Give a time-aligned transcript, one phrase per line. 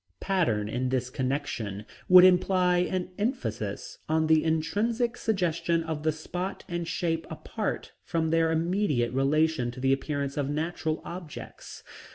[0.19, 6.63] Pattern in this connection would imply an emphasis on the intrinsic suggestion of the spot
[6.67, 11.83] and shape apart from their immediate relation to the appearance of natural objects.